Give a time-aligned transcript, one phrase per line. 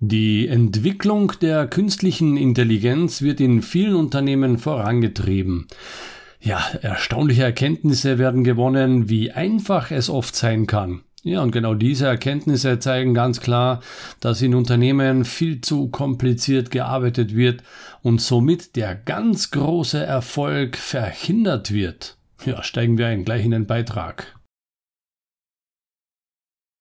[0.00, 5.66] Die Entwicklung der künstlichen Intelligenz wird in vielen Unternehmen vorangetrieben.
[6.40, 11.02] Ja, erstaunliche Erkenntnisse werden gewonnen, wie einfach es oft sein kann.
[11.24, 13.82] Ja, und genau diese Erkenntnisse zeigen ganz klar,
[14.20, 17.64] dass in Unternehmen viel zu kompliziert gearbeitet wird
[18.00, 22.16] und somit der ganz große Erfolg verhindert wird.
[22.44, 24.38] Ja, steigen wir ein gleich in den Beitrag.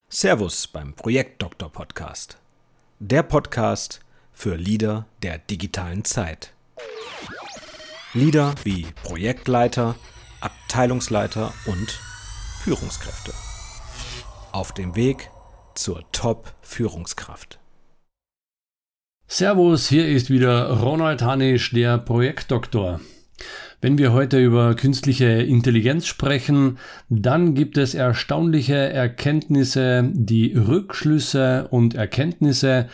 [0.07, 2.37] Servus beim Projektdoktor Podcast
[2.99, 3.99] der Podcast
[4.31, 6.53] für Leader der digitalen Zeit.
[8.13, 9.95] Leader wie Projektleiter,
[10.41, 11.99] Abteilungsleiter und
[12.63, 13.33] Führungskräfte.
[14.51, 15.29] Auf dem Weg
[15.75, 17.59] zur Top-Führungskraft.
[19.27, 22.99] Servus, hier ist wieder Ronald Hanisch, der Projektdoktor.
[23.79, 31.93] Wenn wir heute über künstliche Intelligenz sprechen, dann gibt es erstaunliche Erkenntnisse, die Rückschlüsse und
[31.93, 32.89] Erkenntnisse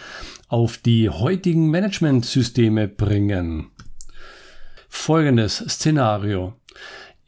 [0.49, 3.67] auf die heutigen Managementsysteme bringen.
[4.89, 6.53] Folgendes Szenario.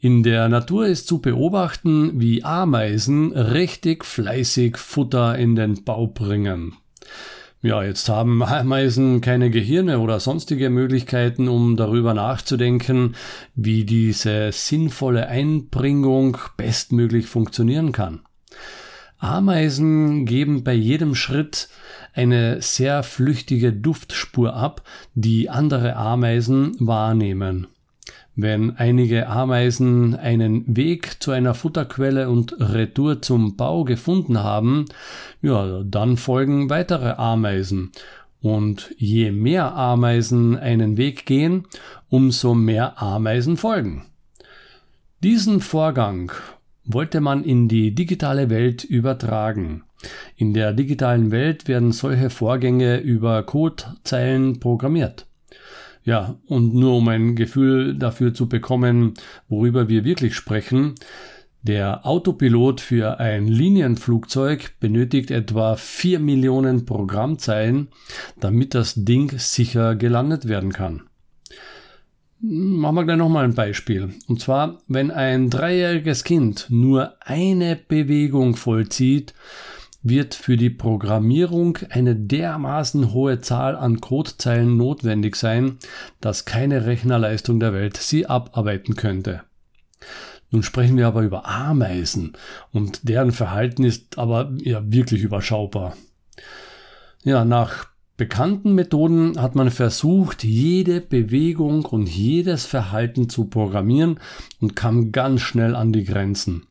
[0.00, 6.74] In der Natur ist zu beobachten, wie Ameisen richtig fleißig Futter in den Bau bringen.
[7.66, 13.16] Ja, jetzt haben Ameisen keine Gehirne oder sonstige Möglichkeiten, um darüber nachzudenken,
[13.56, 18.20] wie diese sinnvolle Einbringung bestmöglich funktionieren kann.
[19.18, 21.68] Ameisen geben bei jedem Schritt
[22.14, 24.82] eine sehr flüchtige Duftspur ab,
[25.14, 27.66] die andere Ameisen wahrnehmen.
[28.38, 34.84] Wenn einige Ameisen einen Weg zu einer Futterquelle und Retour zum Bau gefunden haben,
[35.40, 37.92] ja, dann folgen weitere Ameisen.
[38.42, 41.66] Und je mehr Ameisen einen Weg gehen,
[42.10, 44.04] umso mehr Ameisen folgen.
[45.22, 46.30] Diesen Vorgang
[46.84, 49.82] wollte man in die digitale Welt übertragen.
[50.36, 55.26] In der digitalen Welt werden solche Vorgänge über Codezeilen programmiert.
[56.06, 59.14] Ja, und nur um ein Gefühl dafür zu bekommen,
[59.48, 60.94] worüber wir wirklich sprechen,
[61.62, 67.88] der Autopilot für ein Linienflugzeug benötigt etwa 4 Millionen Programmzeilen,
[68.38, 71.02] damit das Ding sicher gelandet werden kann.
[72.38, 74.10] Machen wir gleich nochmal ein Beispiel.
[74.28, 79.34] Und zwar, wenn ein dreijähriges Kind nur eine Bewegung vollzieht,
[80.08, 85.78] wird für die Programmierung eine dermaßen hohe Zahl an Codezeilen notwendig sein,
[86.20, 89.42] dass keine Rechnerleistung der Welt sie abarbeiten könnte.
[90.50, 92.32] Nun sprechen wir aber über Ameisen
[92.72, 95.96] und deren Verhalten ist aber ja wirklich überschaubar.
[97.24, 104.20] Ja, nach bekannten Methoden hat man versucht, jede Bewegung und jedes Verhalten zu programmieren
[104.60, 106.66] und kam ganz schnell an die Grenzen.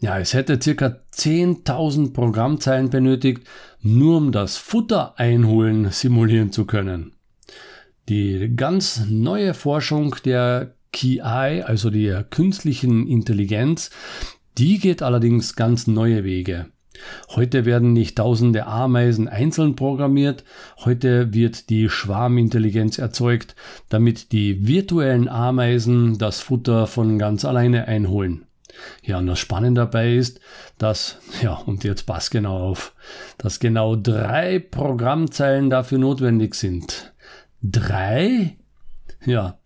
[0.00, 3.42] Ja, es hätte circa 10.000 Programmzeilen benötigt,
[3.80, 7.14] nur um das Futter einholen simulieren zu können.
[8.08, 13.90] Die ganz neue Forschung der KI, also der künstlichen Intelligenz,
[14.56, 16.66] die geht allerdings ganz neue Wege.
[17.30, 20.44] Heute werden nicht tausende Ameisen einzeln programmiert,
[20.84, 23.54] heute wird die Schwarmintelligenz erzeugt,
[23.88, 28.47] damit die virtuellen Ameisen das Futter von ganz alleine einholen.
[29.02, 30.40] Ja, und das Spannende dabei ist,
[30.78, 32.94] dass, ja, und jetzt passt genau auf,
[33.38, 37.12] dass genau drei Programmzeilen dafür notwendig sind.
[37.62, 38.56] Drei?
[39.24, 39.58] Ja,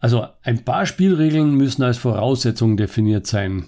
[0.00, 3.66] also ein paar Spielregeln müssen als Voraussetzung definiert sein.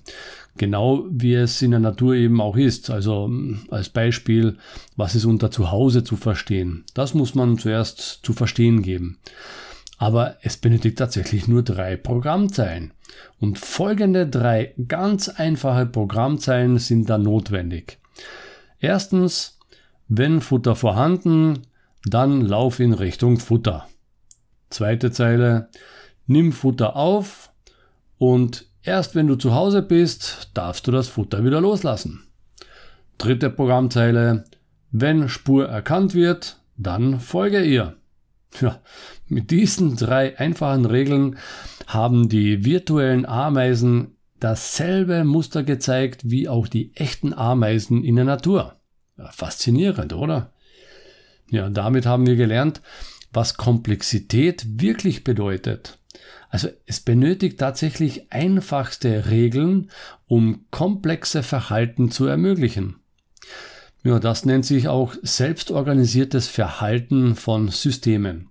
[0.56, 2.90] Genau wie es in der Natur eben auch ist.
[2.90, 3.30] Also
[3.70, 4.58] als Beispiel,
[4.96, 6.84] was ist unter Zuhause zu verstehen?
[6.94, 9.18] Das muss man zuerst zu verstehen geben.
[9.98, 12.92] Aber es benötigt tatsächlich nur drei Programmzeilen.
[13.40, 17.98] Und folgende drei ganz einfache Programmzeilen sind dann notwendig.
[18.80, 19.58] Erstens,
[20.08, 21.62] wenn Futter vorhanden,
[22.04, 23.88] dann lauf in Richtung Futter.
[24.70, 25.68] Zweite Zeile,
[26.26, 27.50] nimm Futter auf
[28.18, 32.26] und erst wenn du zu Hause bist, darfst du das Futter wieder loslassen.
[33.18, 34.44] Dritte Programmzeile,
[34.90, 37.96] wenn Spur erkannt wird, dann folge ihr.
[38.60, 38.80] Ja,
[39.28, 41.38] mit diesen drei einfachen Regeln
[41.86, 48.76] haben die virtuellen Ameisen dasselbe Muster gezeigt wie auch die echten Ameisen in der Natur.
[49.16, 50.52] Ja, faszinierend, oder?
[51.50, 52.80] Ja, damit haben wir gelernt,
[53.32, 55.98] was Komplexität wirklich bedeutet.
[56.48, 59.90] Also es benötigt tatsächlich einfachste Regeln,
[60.26, 63.00] um komplexe Verhalten zu ermöglichen.
[64.04, 68.50] Ja, das nennt sich auch selbstorganisiertes Verhalten von Systemen.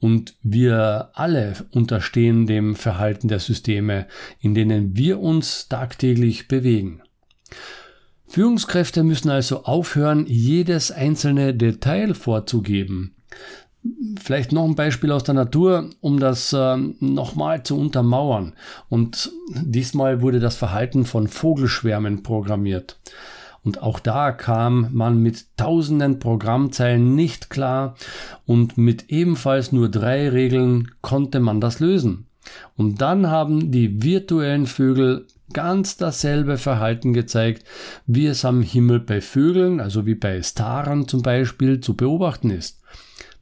[0.00, 4.06] Und wir alle unterstehen dem Verhalten der Systeme,
[4.38, 7.02] in denen wir uns tagtäglich bewegen.
[8.26, 13.16] Führungskräfte müssen also aufhören, jedes einzelne Detail vorzugeben.
[14.22, 18.52] Vielleicht noch ein Beispiel aus der Natur, um das äh, nochmal zu untermauern.
[18.90, 22.98] Und diesmal wurde das Verhalten von Vogelschwärmen programmiert.
[23.62, 27.96] Und auch da kam man mit tausenden Programmzeilen nicht klar
[28.46, 32.26] und mit ebenfalls nur drei Regeln konnte man das lösen.
[32.76, 37.64] Und dann haben die virtuellen Vögel ganz dasselbe Verhalten gezeigt,
[38.06, 42.80] wie es am Himmel bei Vögeln, also wie bei Staren zum Beispiel, zu beobachten ist.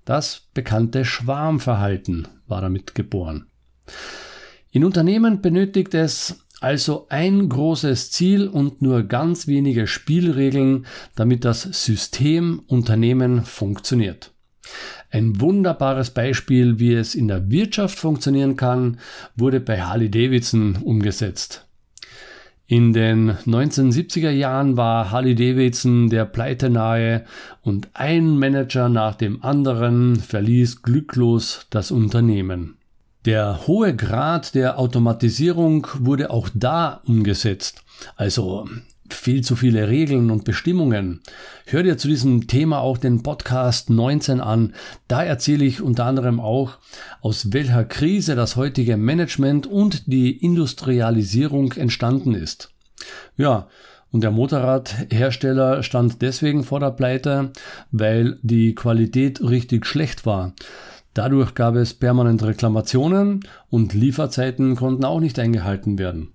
[0.05, 3.47] Das bekannte Schwarmverhalten war damit geboren.
[4.71, 11.63] In Unternehmen benötigt es also ein großes Ziel und nur ganz wenige Spielregeln, damit das
[11.63, 14.33] System Unternehmen funktioniert.
[15.11, 18.99] Ein wunderbares Beispiel, wie es in der Wirtschaft funktionieren kann,
[19.37, 21.67] wurde bei Harley Davidson umgesetzt.
[22.67, 27.25] In den 1970er Jahren war Harley Davidson der Pleite nahe
[27.63, 32.78] und ein Manager nach dem anderen verließ glücklos das Unternehmen.
[33.29, 37.85] Der hohe Grad der Automatisierung wurde auch da umgesetzt.
[38.17, 38.67] Also
[39.11, 41.21] viel zu viele Regeln und Bestimmungen.
[41.67, 44.73] Hör dir zu diesem Thema auch den Podcast 19 an.
[45.09, 46.79] Da erzähle ich unter anderem auch,
[47.21, 52.71] aus welcher Krise das heutige Management und die Industrialisierung entstanden ist.
[53.37, 53.69] Ja,
[54.11, 57.53] und der Motorradhersteller stand deswegen vor der Pleite,
[57.93, 60.55] weil die Qualität richtig schlecht war.
[61.19, 66.29] Dadurch gab es permanent Reklamationen und Lieferzeiten konnten auch nicht eingehalten werden.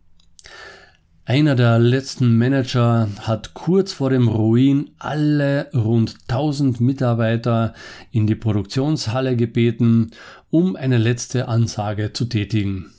[1.24, 7.74] Einer der letzten Manager hat kurz vor dem Ruin alle rund 1000 Mitarbeiter
[8.12, 10.12] in die Produktionshalle gebeten,
[10.50, 12.92] um eine letzte Ansage zu tätigen.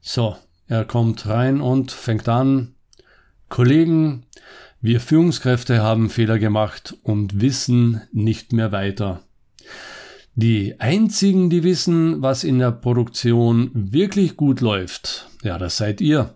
[0.00, 0.36] So,
[0.68, 2.76] er kommt rein und fängt an,
[3.48, 4.26] Kollegen,
[4.80, 9.24] wir Führungskräfte haben Fehler gemacht und wissen nicht mehr weiter.
[10.36, 16.34] Die einzigen, die wissen, was in der Produktion wirklich gut läuft, ja, das seid ihr.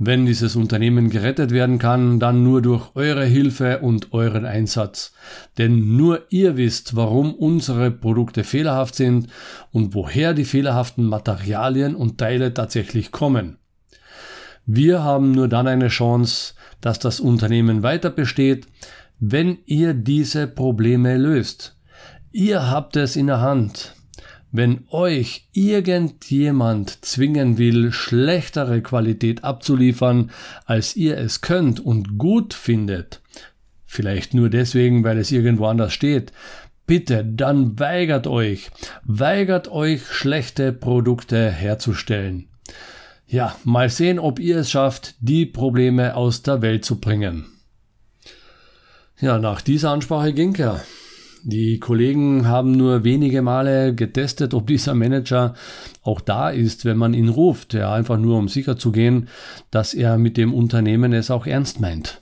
[0.00, 5.12] Wenn dieses Unternehmen gerettet werden kann, dann nur durch eure Hilfe und euren Einsatz.
[5.58, 9.26] Denn nur ihr wisst, warum unsere Produkte fehlerhaft sind
[9.72, 13.58] und woher die fehlerhaften Materialien und Teile tatsächlich kommen.
[14.64, 18.68] Wir haben nur dann eine Chance, dass das Unternehmen weiter besteht,
[19.18, 21.77] wenn ihr diese Probleme löst.
[22.32, 23.94] Ihr habt es in der Hand.
[24.50, 30.30] Wenn euch irgendjemand zwingen will, schlechtere Qualität abzuliefern,
[30.64, 33.20] als ihr es könnt und gut findet,
[33.84, 36.32] vielleicht nur deswegen, weil es irgendwo anders steht,
[36.86, 38.70] bitte, dann weigert euch,
[39.04, 42.48] weigert euch, schlechte Produkte herzustellen.
[43.26, 47.46] Ja, mal sehen, ob ihr es schafft, die Probleme aus der Welt zu bringen.
[49.20, 50.82] Ja, nach dieser Ansprache ging er.
[51.44, 55.54] Die Kollegen haben nur wenige Male getestet, ob dieser Manager
[56.02, 57.74] auch da ist, wenn man ihn ruft.
[57.74, 59.28] Ja, einfach nur um sicher zu gehen,
[59.70, 62.20] dass er mit dem Unternehmen es auch ernst meint.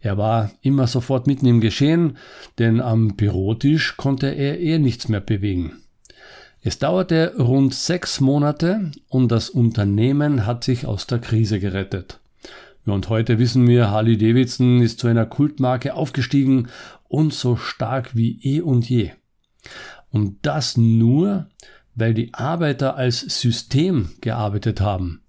[0.00, 2.16] Er war immer sofort mitten im Geschehen,
[2.58, 5.72] denn am Bürotisch konnte er eh nichts mehr bewegen.
[6.60, 12.20] Es dauerte rund sechs Monate und das Unternehmen hat sich aus der Krise gerettet.
[12.84, 16.68] Und heute wissen wir, Harley Davidson ist zu einer Kultmarke aufgestiegen
[17.12, 19.10] und so stark wie eh und je.
[20.10, 21.46] Und das nur,
[21.94, 25.22] weil die Arbeiter als System gearbeitet haben.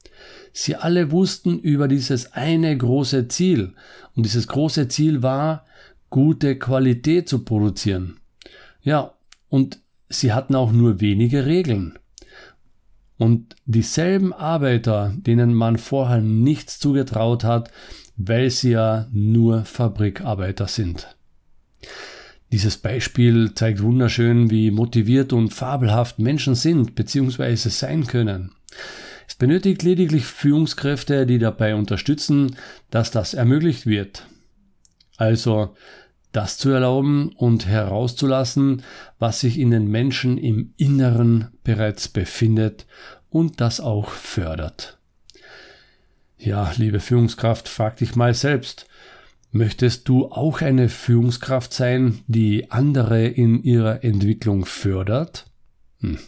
[0.54, 3.74] Sie alle wussten über dieses eine große Ziel.
[4.16, 5.66] Und dieses große Ziel war,
[6.10, 8.20] gute Qualität zu produzieren.
[8.82, 9.16] Ja,
[9.50, 12.00] und sie hatten auch nur wenige Regeln.
[13.18, 17.72] Und dieselben Arbeiter, denen man vorher nichts zugetraut hat,
[18.16, 21.14] weil sie ja nur Fabrikarbeiter sind.
[22.54, 27.56] Dieses Beispiel zeigt wunderschön, wie motiviert und fabelhaft Menschen sind bzw.
[27.56, 28.52] sein können.
[29.28, 32.56] Es benötigt lediglich Führungskräfte, die dabei unterstützen,
[32.92, 34.28] dass das ermöglicht wird.
[35.18, 35.76] Also
[36.32, 38.84] das zu erlauben und herauszulassen,
[39.18, 42.86] was sich in den Menschen im Inneren bereits befindet
[43.32, 45.00] und das auch fördert.
[46.38, 48.86] Ja, liebe Führungskraft, frag dich mal selbst,
[49.54, 55.46] möchtest du auch eine Führungskraft sein, die andere in ihrer Entwicklung fördert?
[56.02, 56.20] Hm.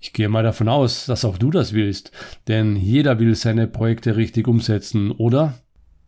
[0.00, 2.12] Ich gehe mal davon aus, dass auch du das willst,
[2.46, 5.58] denn jeder will seine Projekte richtig umsetzen, oder?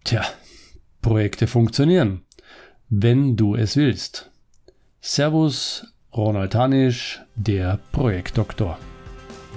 [0.05, 0.25] Tja,
[1.03, 2.23] Projekte funktionieren
[2.89, 4.31] wenn du es willst.
[5.01, 8.79] Servus, Ronald Hanisch, der Projektdoktor.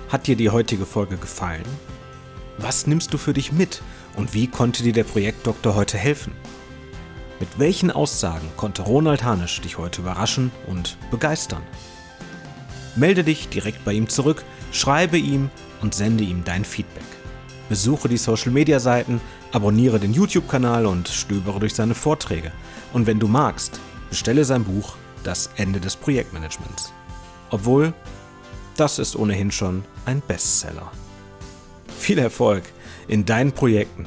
[0.10, 1.64] Hat dir die heutige Folge gefallen?
[2.58, 3.82] Was nimmst du für dich mit
[4.16, 6.34] Und wie konnte dir der Projektdoktor heute helfen?
[7.40, 11.64] Mit welchen Aussagen konnte Ronald Hanisch dich heute überraschen und begeistern?
[12.98, 14.44] Melde dich direkt bei ihm zurück,
[14.74, 15.50] schreibe ihm
[15.82, 17.06] und sende ihm dein Feedback.
[17.70, 19.22] Besuche die Social Media Seiten,
[19.54, 22.52] abonniere den YouTube-Kanal und stöbere durch seine Vorträge.
[22.92, 23.80] Und wenn du magst,
[24.10, 26.92] bestelle sein Buch Das Ende des Projektmanagements.
[27.52, 27.94] Obwohl,
[28.76, 30.92] das ist ohnehin schon ein Bestseller.
[31.98, 32.64] Viel Erfolg
[33.08, 34.06] in deinen Projekten,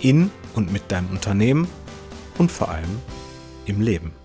[0.00, 1.68] in und mit deinem Unternehmen
[2.38, 3.00] und vor allem
[3.66, 4.21] im Leben.